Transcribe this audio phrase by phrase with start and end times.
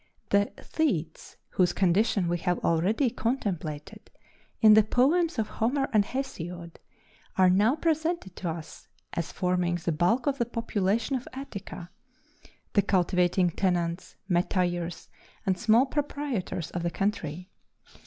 [0.31, 4.09] The Thetes, whose condition we have already contemplated
[4.59, 6.79] in the poems of Homer and Hesiod,
[7.37, 11.91] are now presented to us as forming the bulk of the population of Attica
[12.73, 15.07] the cultivating tenants, metayers,
[15.45, 17.51] and small proprietors of the country.